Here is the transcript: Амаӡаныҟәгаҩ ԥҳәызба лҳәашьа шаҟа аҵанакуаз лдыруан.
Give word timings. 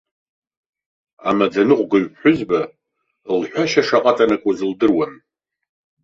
Амаӡаныҟәгаҩ 1.29 2.05
ԥҳәызба 2.11 2.59
лҳәашьа 3.39 3.81
шаҟа 3.87 4.11
аҵанакуаз 4.15 4.59
лдыруан. 4.71 5.13